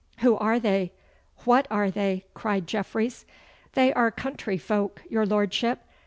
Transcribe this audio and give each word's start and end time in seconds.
'Who 0.21 0.35
are 0.37 0.59
they? 0.59 0.93
What 1.45 1.67
are 1.69 1.91
they?' 1.91 2.25
cried 2.33 2.65
Jeffreys. 2.65 3.23
'They 3.73 3.93
are 3.93 4.09
country 4.09 4.57
folk, 4.57 5.03
your 5.07 5.27
Lordship. 5.27 5.81